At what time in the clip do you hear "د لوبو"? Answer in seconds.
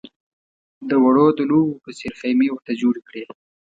1.37-1.81